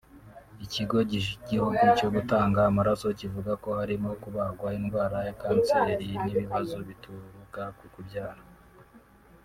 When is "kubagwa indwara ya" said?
4.21-5.35